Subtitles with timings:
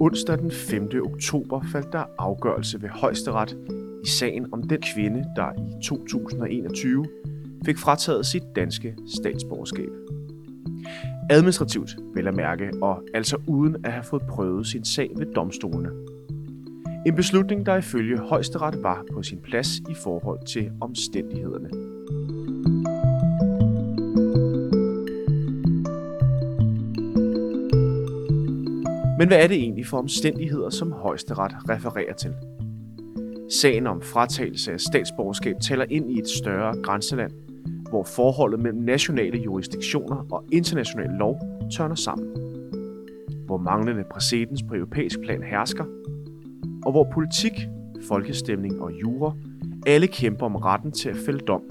[0.00, 0.88] Onsdag den 5.
[1.04, 3.56] oktober faldt der afgørelse ved højesteret
[4.04, 7.06] i sagen om den kvinde, der i 2021
[7.64, 9.88] fik frataget sit danske statsborgerskab.
[11.30, 15.90] Administrativt, vel at mærke, og altså uden at have fået prøvet sin sag ved domstolene.
[17.06, 21.68] En beslutning, der ifølge højesteret var på sin plads i forhold til omstændighederne.
[29.18, 32.34] Men hvad er det egentlig for omstændigheder, som højesteret refererer til?
[33.50, 37.32] Sagen om fratagelse af statsborgerskab taler ind i et større grænseland,
[37.90, 41.40] hvor forholdet mellem nationale jurisdiktioner og international lov
[41.76, 42.28] tørner sammen.
[43.46, 45.84] Hvor manglende præcedens på europæisk plan hersker,
[46.86, 47.68] og hvor politik,
[48.08, 49.32] folkestemning og jura
[49.86, 51.62] alle kæmper om retten til at fælde dom.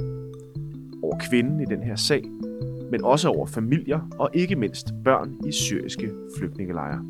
[1.03, 2.23] Over kvinden i den her sag,
[2.91, 7.05] men også over familier og ikke mindst børn i syriske flygtningelejre.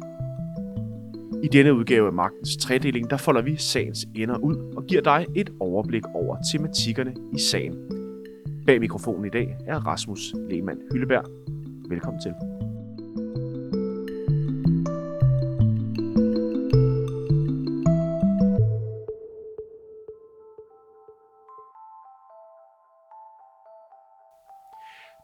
[1.43, 5.25] I denne udgave af Magtens Tredeling, der folder vi sagens ender ud og giver dig
[5.35, 7.75] et overblik over tematikkerne i sagen.
[8.65, 11.25] Bag mikrofonen i dag er Rasmus Lehmann Hylleberg.
[11.89, 12.46] Velkommen til.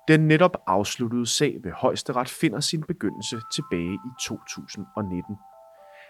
[0.08, 5.36] Den netop afsluttede sag ved højesteret finder sin begyndelse tilbage i 2019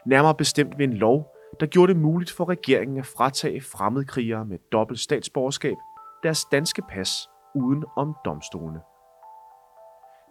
[0.05, 4.58] nærmere bestemt ved en lov, der gjorde det muligt for regeringen at fratage fremmedkrigere med
[4.72, 5.75] dobbelt statsborgerskab
[6.23, 8.80] deres danske pas uden om domstolene.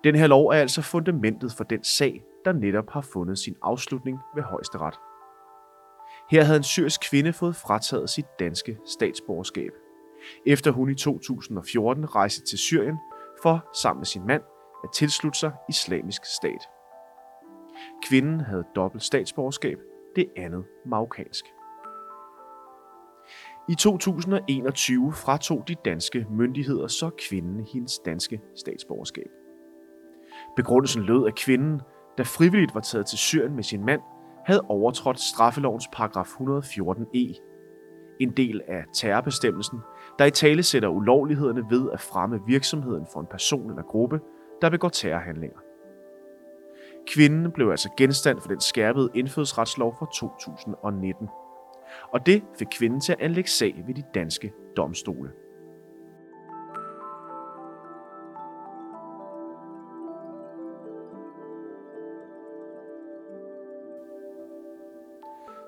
[0.04, 4.18] Den her lov er altså fundamentet for den sag, der netop har fundet sin afslutning
[4.34, 4.94] ved højesteret.
[6.30, 9.72] Her havde en syrisk kvinde fået frataget sit danske statsborgerskab,
[10.46, 12.98] efter hun i 2014 rejste til Syrien
[13.42, 14.42] for sammen med sin mand
[14.84, 16.68] at tilslutte sig islamisk stat.
[18.08, 19.78] Kvinden havde dobbelt statsborgerskab,
[20.16, 21.44] det andet marokkansk.
[23.68, 29.28] I 2021 fratog de danske myndigheder så kvinden hendes danske statsborgerskab.
[30.56, 31.80] Begrundelsen lød, at kvinden,
[32.18, 34.00] der frivilligt var taget til Syrien med sin mand,
[34.46, 37.34] havde overtrådt straffelovens paragraf 114e, e.
[38.20, 39.78] en del af terrorbestemmelsen,
[40.18, 44.20] der i tale sætter ulovlighederne ved at fremme virksomheden for en person eller gruppe,
[44.62, 45.58] der begår terrorhandlinger.
[47.06, 51.28] Kvinden blev altså genstand for den skærpede indfødsretslov fra 2019.
[52.12, 55.30] Og det fik kvinden til at anlægge sag ved de danske domstole.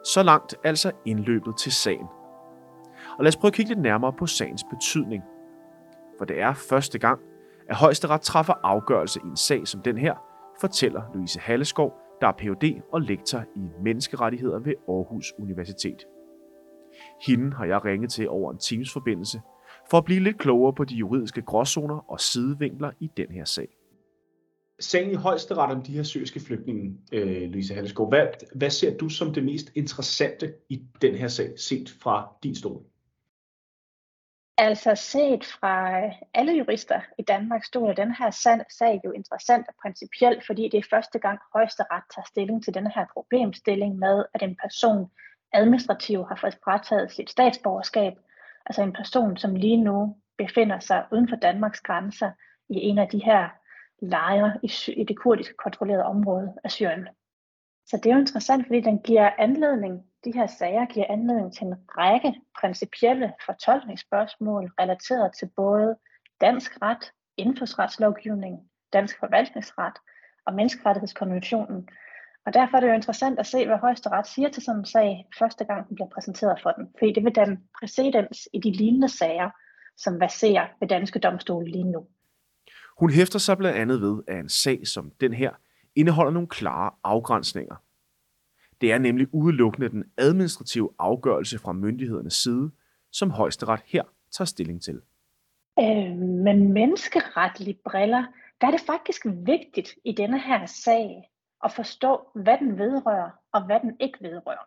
[0.05, 2.06] Så langt altså indløbet til sagen.
[3.19, 5.23] Og lad os prøve at kigge lidt nærmere på sagens betydning.
[6.19, 7.21] For det er første gang,
[7.69, 10.15] at højesteret træffer afgørelse i en sag som den her,
[10.61, 12.83] fortæller Louise Halleskov, der er Ph.D.
[12.93, 16.07] og lektor i menneskerettigheder ved Aarhus Universitet.
[17.27, 19.41] Hende har jeg ringet til over en Teams-forbindelse
[19.91, 23.69] for at blive lidt klogere på de juridiske gråzoner og sidevinkler i den her sag.
[24.81, 29.09] Sagen i højesteret om de her syriske flygtninge, øh, Louise Halleskov, hvad, hvad ser du
[29.09, 32.83] som det mest interessante i den her sag, set fra din stol?
[34.59, 38.31] Altså set fra øh, alle jurister i Danmark stod er den her
[38.71, 42.87] sag jo interessant og principielt, fordi det er første gang højesteret tager stilling til den
[42.87, 45.11] her problemstilling med, at en person
[45.53, 48.13] administrativt har fået frataget sit statsborgerskab,
[48.67, 52.31] altså en person, som lige nu befinder sig uden for Danmarks grænser
[52.69, 53.49] i en af de her
[54.03, 57.09] lejre i, i det kurdiske kontrollerede område af Syrien.
[57.87, 61.67] Så det er jo interessant, fordi den giver anledning de her sager giver anledning til
[61.67, 65.97] en række principielle fortolkningsspørgsmål relateret til både
[66.41, 68.59] dansk ret, indfødsretslovgivning,
[68.93, 69.95] dansk forvaltningsret
[70.47, 71.89] og menneskerettighedskonventionen.
[72.47, 75.27] Og derfor er det jo interessant at se, hvad højesteret siger til sådan en sag,
[75.39, 76.88] første gang den bliver præsenteret for den.
[76.99, 79.50] Fordi det vil danne præcedens i de lignende sager,
[79.97, 82.06] som baserer ved danske domstole lige nu.
[82.99, 85.50] Hun hæfter sig blandt andet ved, at en sag som den her
[85.94, 87.76] indeholder nogle klare afgrænsninger.
[88.85, 92.71] Det er nemlig udelukkende den administrative afgørelse fra myndighedernes side,
[93.13, 94.03] som højesteret her
[94.37, 95.01] tager stilling til.
[95.79, 98.25] Øh, med menneskeretlige briller,
[98.61, 101.31] der er det faktisk vigtigt i denne her sag
[101.65, 104.67] at forstå, hvad den vedrører og hvad den ikke vedrører.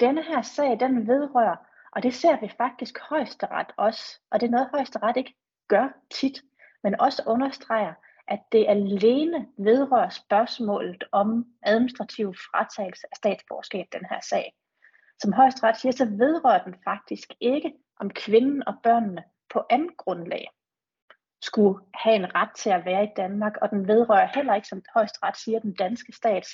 [0.00, 1.56] Denne her sag, den vedrører,
[1.92, 5.34] og det ser vi faktisk højesteret også, og det er noget højesteret ikke
[5.68, 6.42] gør tit,
[6.82, 7.94] men også understreger,
[8.30, 14.54] at det alene vedrører spørgsmålet om administrativ fratagelse af statsborgerskab, den her sag.
[15.18, 20.48] Som højesteret siger, så vedrører den faktisk ikke, om kvinden og børnene på andet grundlag
[21.42, 24.82] skulle have en ret til at være i Danmark, og den vedrører heller ikke, som
[24.94, 26.48] højesteret siger, den danske stats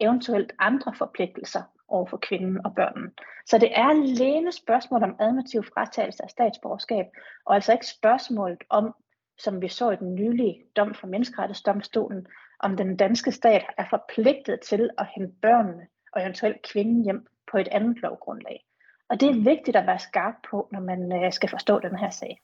[0.00, 3.10] eventuelt andre forpligtelser over for kvinden og børnene.
[3.46, 7.06] Så det er alene spørgsmål om administrativ fratagelse af statsborgerskab,
[7.46, 8.94] og altså ikke spørgsmålet om,
[9.38, 12.26] som vi så i den nylige dom fra Menneskerettighedsdomstolen,
[12.60, 17.58] om den danske stat er forpligtet til at hente børnene og eventuelt kvinden hjem på
[17.58, 18.64] et andet lovgrundlag.
[19.10, 22.10] Og det er vigtigt at være skarp på, når man øh, skal forstå den her
[22.10, 22.40] sag.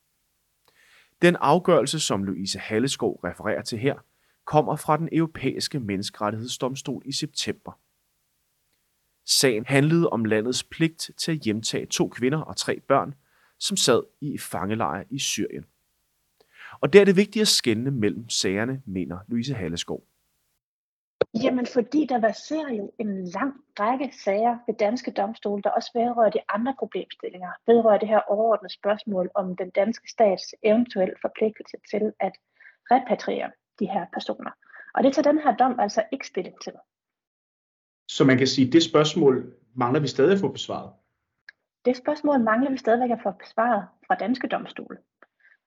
[1.21, 3.95] Den afgørelse, som Louise Halleskov refererer til her,
[4.45, 7.79] kommer fra den europæiske menneskerettighedsdomstol i september.
[9.25, 13.13] Sagen handlede om landets pligt til at hjemtage to kvinder og tre børn,
[13.59, 15.65] som sad i fangelejre i Syrien.
[16.85, 20.03] Og der er det vigtigt at skelne mellem sagerne, mener Louise Halleskov.
[21.43, 26.29] Jamen, fordi der ser jo en lang række sager ved danske domstole, der også vedrører
[26.29, 32.13] de andre problemstillinger, vedrører det her overordnede spørgsmål om den danske stats eventuelle forpligtelse til
[32.19, 32.33] at
[32.91, 34.51] repatriere de her personer.
[34.95, 36.73] Og det tager den her dom altså ikke stilling til.
[38.07, 40.91] Så man kan sige, at det spørgsmål mangler vi stadig at få besvaret?
[41.85, 44.97] Det spørgsmål mangler vi stadigvæk at få besvaret fra danske domstole.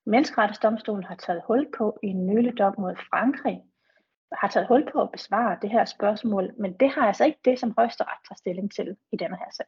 [0.06, 3.62] Menneskerettighedsdomstolen har taget hul på i en nylig dom mod Frankrig,
[4.32, 7.58] har taget hul på at besvare det her spørgsmål, men det har altså ikke det,
[7.58, 9.66] som højesteret tager stilling til i denne her sag.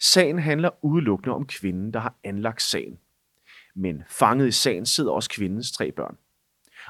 [0.00, 3.00] Sagen handler udelukkende om kvinden, der har anlagt sagen.
[3.74, 6.18] Men fanget i sagen sidder også kvindens tre børn.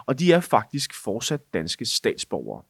[0.07, 2.63] Og de er faktisk fortsat danske statsborgere.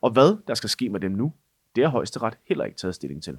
[0.00, 1.32] Og hvad der skal ske med dem nu,
[1.76, 3.38] det har højesteret heller ikke taget stilling til.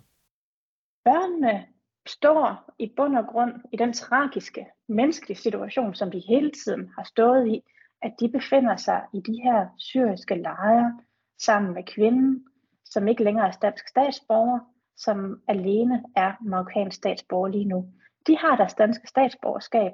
[1.04, 1.66] Børnene
[2.08, 7.04] står i bund og grund i den tragiske menneskelige situation, som de hele tiden har
[7.04, 7.64] stået i,
[8.02, 11.00] at de befinder sig i de her syriske lejre
[11.42, 12.46] sammen med kvinden,
[12.86, 14.60] som ikke længere er dansk statsborger,
[14.98, 17.94] som alene er marokkansk statsborger lige nu.
[18.28, 19.92] De har deres danske statsborgerskab,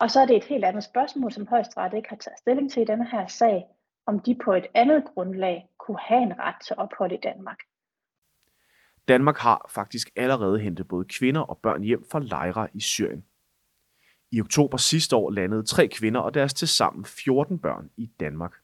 [0.00, 2.82] og så er det et helt andet spørgsmål, som højesteret ikke har taget stilling til
[2.82, 3.64] i denne her sag,
[4.06, 7.58] om de på et andet grundlag kunne have en ret til ophold i Danmark.
[9.10, 13.24] Danmark har faktisk allerede hentet både kvinder og børn hjem fra lejre i Syrien.
[14.32, 18.54] I oktober sidste år landede tre kvinder og deres tilsammen 14 børn i Danmark.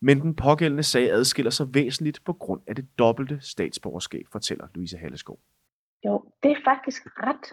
[0.00, 4.98] Men den pågældende sag adskiller sig væsentligt på grund af det dobbelte statsborgerskab, fortæller Louise
[4.98, 5.38] Halleskov.
[6.04, 7.52] Jo, det er faktisk ret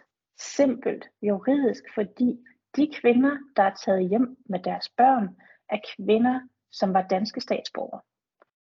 [0.58, 2.38] simpelt juridisk, fordi
[2.76, 5.28] de kvinder, der er taget hjem med deres børn,
[5.70, 6.40] er kvinder,
[6.72, 8.02] som var danske statsborgere.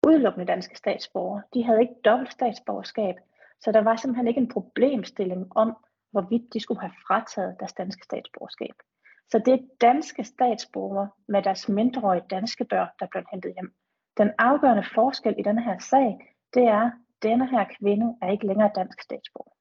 [0.06, 1.42] Udelukkende danske statsborgere.
[1.54, 3.14] De havde ikke dobbelt statsborgerskab,
[3.60, 5.76] så der var simpelthen ikke en problemstilling om,
[6.10, 8.74] hvorvidt de skulle have frataget deres danske statsborgerskab.
[9.30, 13.74] Så det er danske statsborgere med deres mindreårige danske børn, der blev hentet hjem.
[14.16, 18.46] Den afgørende forskel i denne her sag, det er, at denne her kvinde er ikke
[18.46, 19.52] længere dansk statsborger.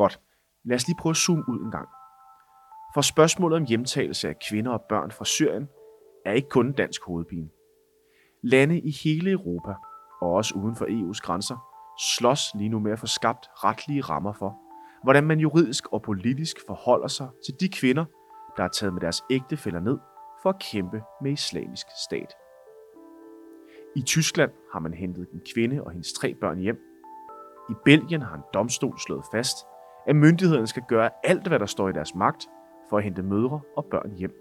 [0.00, 0.20] Godt.
[0.64, 1.88] Lad os lige prøve at zoome ud en gang.
[2.94, 5.68] For spørgsmålet om hjemtagelse af kvinder og børn fra Syrien
[6.26, 7.48] er ikke kun dansk hovedpine.
[8.42, 9.74] Lande i hele Europa,
[10.20, 11.56] og også uden for EU's grænser,
[12.16, 14.58] slås lige nu med at få skabt retlige rammer for,
[15.02, 18.04] hvordan man juridisk og politisk forholder sig til de kvinder,
[18.56, 19.98] der er taget med deres ægtefæller ned
[20.42, 22.32] for at kæmpe med islamisk stat.
[23.96, 26.78] I Tyskland har man hentet en kvinde og hendes tre børn hjem.
[27.70, 29.56] I Belgien har en domstol slået fast,
[30.06, 32.48] at myndighederne skal gøre alt, hvad der står i deres magt,
[32.90, 34.34] for at hente mødre og børn hjem.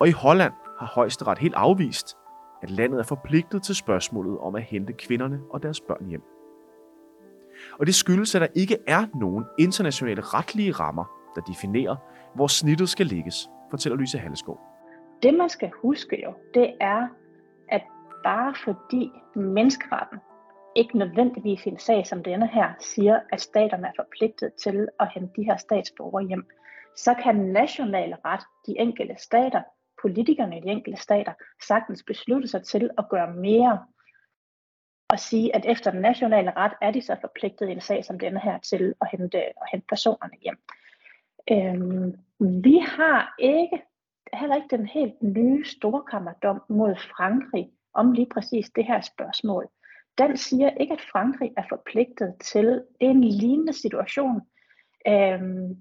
[0.00, 2.16] Og i Holland har højesteret helt afvist,
[2.62, 6.22] at landet er forpligtet til spørgsmålet om at hente kvinderne og deres børn hjem.
[7.78, 11.04] Og det skyldes, at der ikke er nogen internationale retlige rammer,
[11.34, 11.96] der definerer,
[12.34, 14.60] hvor snittet skal ligges, fortæller Lyse Halleskov.
[15.22, 17.08] Det man skal huske jo, det er,
[17.68, 17.82] at
[18.24, 20.18] bare fordi menneskeretten
[20.76, 25.10] ikke nødvendigvis i en sag som denne her siger, at staterne er forpligtet til at
[25.14, 26.46] hente de her statsborgere hjem,
[26.96, 29.62] så kan national ret, de enkelte stater,
[30.02, 33.86] politikerne i de enkelte stater, sagtens beslutte sig til at gøre mere
[35.08, 38.18] og sige, at efter den nationale ret er de så forpligtet i en sag som
[38.18, 40.58] denne her til at hente, at hente personerne hjem.
[41.50, 42.14] Øhm,
[42.62, 43.82] vi har ikke,
[44.32, 49.68] heller ikke den helt nye storkammerdom mod Frankrig om lige præcis det her spørgsmål.
[50.18, 54.40] Den siger ikke, at Frankrig er forpligtet til, det er en lignende situation,
[55.08, 55.76] øhm,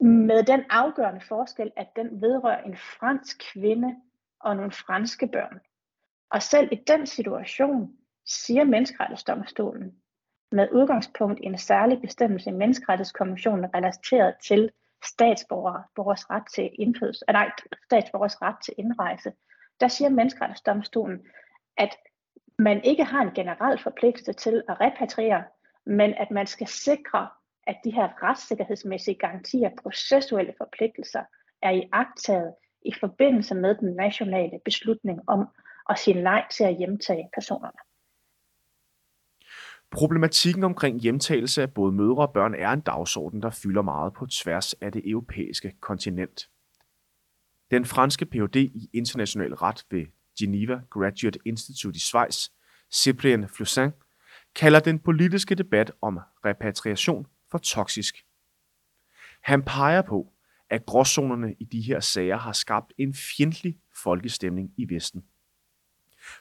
[0.00, 3.96] med den afgørende forskel, at den vedrører en fransk kvinde
[4.40, 5.60] og nogle franske børn.
[6.30, 7.96] Og selv i den situation
[8.26, 9.94] siger menneskerettighedsdomstolen,
[10.52, 14.70] med udgangspunkt i en særlig bestemmelse i menneskerettighedskonventionen relateret til
[15.04, 17.50] statsborgers ret til indfødelse, nej,
[17.84, 19.32] statsborgers ret til indrejse.
[19.80, 21.26] Der siger menneskerettighedsdomstolen,
[21.76, 21.96] at
[22.58, 25.44] man ikke har en generel forpligtelse til at repatriere,
[25.86, 27.28] men at man skal sikre,
[27.66, 31.22] at de her retssikkerhedsmæssige garantier, processuelle forpligtelser,
[31.62, 35.46] er i agtaget i forbindelse med den nationale beslutning om
[35.90, 37.78] at sige nej til at hjemtage personerne.
[39.90, 44.26] Problematikken omkring hjemtagelse af både mødre og børn er en dagsorden, der fylder meget på
[44.26, 46.48] tværs af det europæiske kontinent.
[47.70, 48.56] Den franske Ph.D.
[48.56, 50.06] i international ret ved
[50.38, 52.48] Geneva Graduate Institute i Schweiz,
[52.92, 53.90] Cyprien Flussin,
[54.54, 58.24] kalder den politiske debat om repatriation for toksisk.
[59.40, 60.32] Han peger på,
[60.70, 65.24] at gråzonerne i de her sager har skabt en fjendtlig folkestemning i Vesten.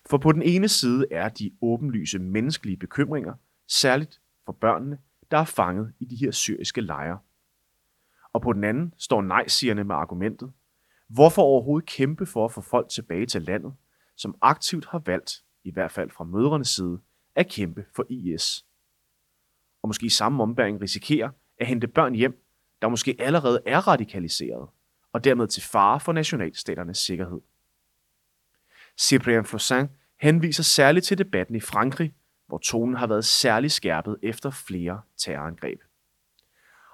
[0.10, 3.34] For på den ene side er de åbenlyse menneskelige bekymringer,
[3.68, 4.98] særligt for børnene,
[5.32, 7.20] der er fanget i de her syriske lejre.
[8.34, 10.52] Og på den anden står nej-sigerne med argumentet,
[11.08, 13.74] hvorfor overhovedet kæmpe for at få folk tilbage til landet,
[14.18, 17.00] som aktivt har valgt, i hvert fald fra mødrenes side,
[17.36, 18.66] at kæmpe for IS.
[19.82, 21.30] Og måske i samme ombæring risikerer
[21.60, 22.46] at hente børn hjem,
[22.82, 24.70] der måske allerede er radikaliseret,
[25.14, 27.42] og dermed til fare for nationalstaternes sikkerhed.
[28.98, 29.88] Cyprien Flossin
[30.22, 32.14] henviser særligt til debatten i Frankrig,
[32.48, 35.80] hvor tonen har været særlig skærpet efter flere terrorangreb.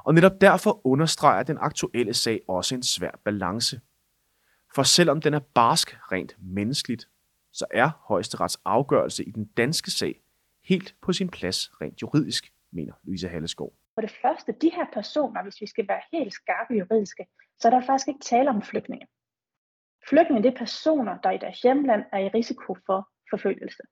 [0.04, 3.82] Og netop derfor understreger den aktuelle sag også en svær balance.
[4.76, 7.08] For selvom den er barsk rent menneskeligt,
[7.54, 10.22] så er højesterets afgørelse i den danske sag
[10.64, 13.74] helt på sin plads rent juridisk, mener Louise Halleskov.
[13.94, 17.26] For det første, de her personer, hvis vi skal være helt skarpe juridiske,
[17.60, 19.08] så er der faktisk ikke tale om flygtninge.
[20.10, 23.84] Flygtninge det er personer, der i deres hjemland er i risiko for forfølgelse.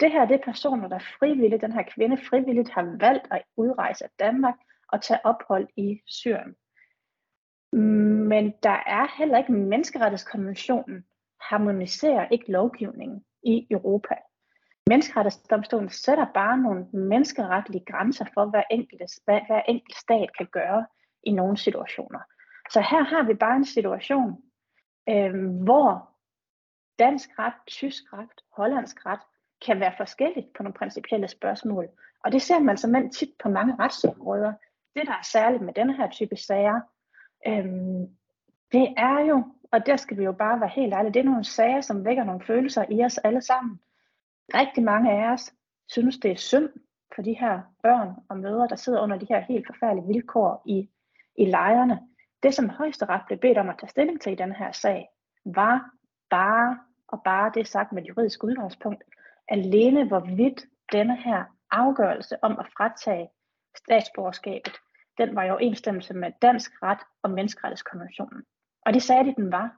[0.00, 4.04] Det her det er personer, der frivilligt, den her kvinde frivilligt har valgt at udrejse
[4.04, 4.54] af Danmark
[4.88, 6.54] og tage ophold i Syrien.
[7.78, 11.04] Men der er heller ikke menneskerettighedskonventionen,
[11.40, 14.14] harmoniserer ikke lovgivningen i Europa.
[14.86, 20.86] Menneskerettighedsdomstolen sætter bare nogle menneskeretlige grænser for, hvad enkelte, hvad hver enkelt stat kan gøre
[21.22, 22.20] i nogle situationer.
[22.70, 24.42] Så her har vi bare en situation,
[25.08, 26.10] øh, hvor
[26.98, 29.20] dansk ret, tysk ret, hollandsk ret
[29.66, 31.88] kan være forskelligt på nogle principielle spørgsmål.
[32.24, 34.52] Og det ser man som tit på mange retsområder.
[34.96, 36.80] Det, der er særligt med denne her type sager,
[37.46, 38.08] Øhm,
[38.72, 41.44] det er jo, og der skal vi jo bare være helt ærlige, det er nogle
[41.44, 43.80] sager, som vækker nogle følelser i os alle sammen.
[44.54, 45.52] Rigtig mange af os
[45.88, 46.68] synes, det er synd
[47.14, 50.88] for de her børn og mødre, der sidder under de her helt forfærdelige vilkår i,
[51.38, 52.00] i lejrene.
[52.42, 55.08] Det, som højesteret blev bedt om at tage stilling til i den her sag,
[55.44, 55.90] var
[56.30, 59.04] bare, og bare det sagt med et juridisk udgangspunkt,
[59.48, 63.28] alene hvorvidt denne her afgørelse om at fratage
[63.76, 64.72] statsborgerskabet,
[65.18, 68.42] den var i overensstemmelse med dansk ret og menneskerettighedskonventionen.
[68.86, 69.76] Og det sagde de, den var.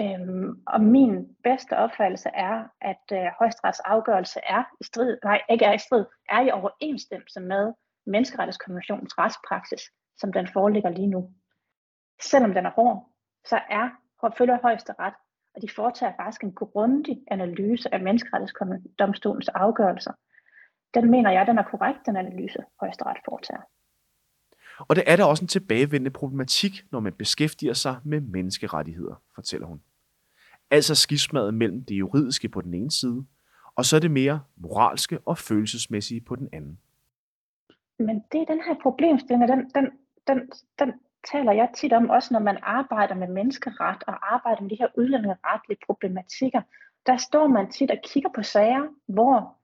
[0.00, 5.64] Øhm, og min bedste opfattelse er, at øh, højesterets afgørelse er i strid, nej, ikke
[5.64, 7.72] er i strid, er i overensstemmelse med
[8.06, 9.82] menneskerettighedskonventionens retspraksis,
[10.20, 11.30] som den foreligger lige nu.
[12.22, 13.10] Selvom den er hård,
[13.44, 13.88] så er
[14.38, 15.14] følger højesteret,
[15.54, 20.12] og de foretager faktisk en grundig analyse af menneskerettighedsdomstolens afgørelser.
[20.94, 23.62] Den mener jeg, den er korrekt, den analyse højesteret foretager.
[24.78, 29.66] Og det er der også en tilbagevendende problematik, når man beskæftiger sig med menneskerettigheder, fortæller
[29.66, 29.80] hun.
[30.70, 33.24] Altså skismadet mellem det juridiske på den ene side,
[33.76, 36.78] og så det mere moralske og følelsesmæssige på den anden.
[37.98, 39.90] Men det er den her problemstilling, den, den,
[40.26, 40.92] den, den
[41.32, 44.88] taler jeg tit om, også når man arbejder med menneskeret og arbejder med de her
[44.96, 46.62] udlændingeretlige problematikker.
[47.06, 49.58] Der står man tit og kigger på sager, hvor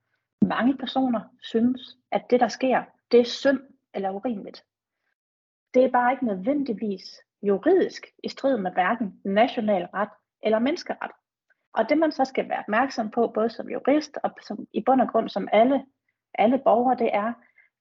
[0.46, 3.60] mange personer synes, at det, der sker, det er synd
[3.94, 4.64] eller urimeligt
[5.74, 10.10] det er bare ikke nødvendigvis juridisk i strid med hverken national ret
[10.42, 11.10] eller menneskeret.
[11.72, 15.00] Og det man så skal være opmærksom på, både som jurist og som, i bund
[15.00, 15.86] og grund som alle,
[16.34, 17.32] alle borgere, det er,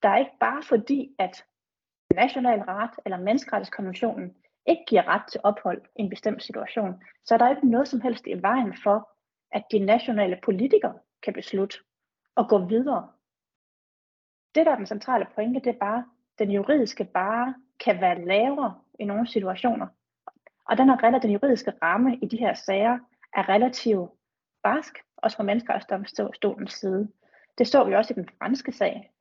[0.03, 1.46] der er ikke bare fordi, at
[2.15, 7.38] national ret eller menneskerettighedskonventionen ikke giver ret til ophold i en bestemt situation, så er
[7.38, 9.10] der ikke noget som helst i vejen for,
[9.51, 11.77] at de nationale politikere kan beslutte
[12.38, 13.12] at gå videre.
[14.55, 16.05] Det, der er den centrale pointe, det er bare,
[16.39, 17.55] den juridiske bare
[17.86, 19.88] kan være lavere i nogle situationer.
[20.65, 23.00] Og den, er, den juridiske ramme i de her sager
[23.33, 24.09] er relativt
[24.63, 27.09] barsk, også fra menneskerettighedsdomstolens side.
[27.57, 29.12] Det så vi også i den franske sag.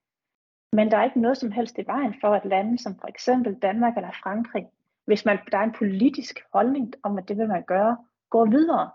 [0.73, 3.55] Men der er ikke noget som helst i vejen for, at lande som for eksempel
[3.55, 4.67] Danmark eller Frankrig,
[5.05, 7.97] hvis man, der er en politisk holdning om, at det vil man gøre,
[8.31, 8.91] går videre.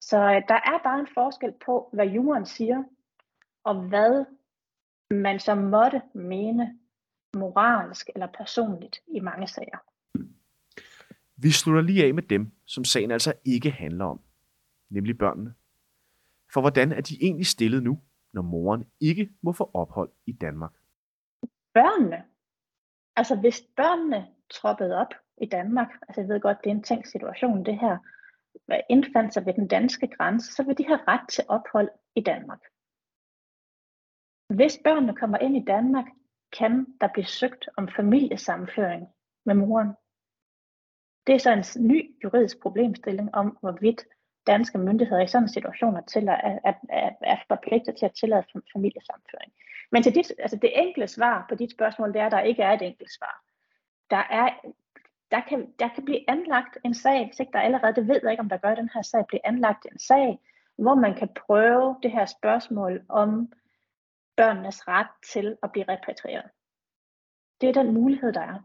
[0.00, 2.84] Så øh, der er bare en forskel på, hvad jorden siger,
[3.64, 4.24] og hvad
[5.10, 6.78] man som måtte mene
[7.36, 9.78] moralsk eller personligt i mange sager.
[11.36, 14.20] Vi slutter lige af med dem, som sagen altså ikke handler om,
[14.90, 15.54] nemlig børnene.
[16.52, 18.00] For hvordan er de egentlig stillet nu,
[18.32, 20.72] når moren ikke må få ophold i Danmark?
[21.74, 22.24] Børnene?
[23.16, 27.08] Altså hvis børnene troppede op i Danmark, altså jeg ved godt, det er en tænkt
[27.08, 27.98] situation det her,
[28.90, 32.60] indfandt sig ved den danske grænse, så vil de have ret til ophold i Danmark.
[34.48, 36.04] Hvis børnene kommer ind i Danmark,
[36.58, 39.08] kan der blive søgt om familiesammenføring
[39.44, 39.92] med moren.
[41.26, 44.04] Det er så en ny juridisk problemstilling om, hvorvidt
[44.46, 49.52] danske myndigheder i sådan situationer til at, at, at, er forpligtet til at tillade familiesamføring.
[49.92, 52.62] Men til dit, altså det enkle svar på dit spørgsmål, det er, at der ikke
[52.62, 53.44] er et enkelt svar.
[54.10, 54.48] Der, er,
[55.30, 58.30] der, kan, der kan blive anlagt en sag, hvis ikke der allerede, det ved jeg
[58.30, 60.38] ikke, om der gør den her sag, bliver anlagt en sag,
[60.78, 63.52] hvor man kan prøve det her spørgsmål om
[64.36, 66.50] børnenes ret til at blive repatrieret.
[67.60, 68.58] Det er den mulighed, der er.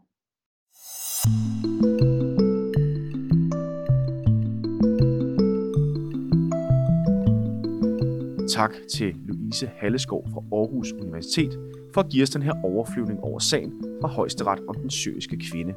[8.58, 11.52] Tak til Louise Halleskov fra Aarhus Universitet
[11.94, 15.74] for at give os den her overflyvning over sagen fra højesteret om den syriske kvinde.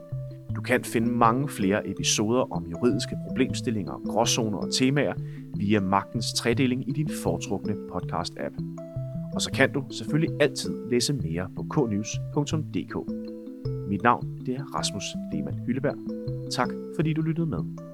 [0.55, 5.13] Du kan finde mange flere episoder om juridiske problemstillinger, gråzoner og temaer
[5.57, 8.80] via Magtens Tredeling i din foretrukne podcast-app.
[9.35, 12.95] Og så kan du selvfølgelig altid læse mere på knews.dk.
[13.89, 15.97] Mit navn det er Rasmus Lehmann Hylleberg.
[16.51, 17.90] Tak fordi du lyttede med.